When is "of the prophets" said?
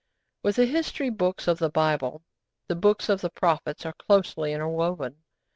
3.07-3.85